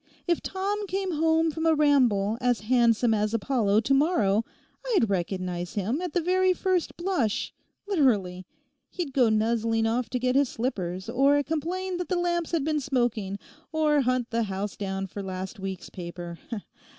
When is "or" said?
11.07-11.43, 13.71-14.01